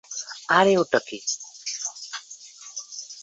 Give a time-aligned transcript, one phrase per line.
[0.81, 1.19] ওটা কী?